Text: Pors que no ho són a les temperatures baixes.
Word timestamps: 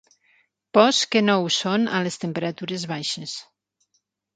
Pors 0.77 1.01
que 1.11 1.21
no 1.27 1.37
ho 1.43 1.53
són 1.57 1.87
a 1.99 2.03
les 2.09 2.21
temperatures 2.25 2.91
baixes. 2.97 3.41